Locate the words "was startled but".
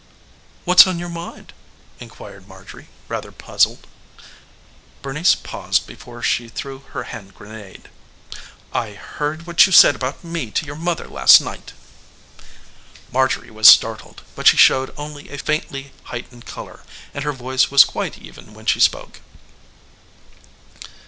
13.51-14.47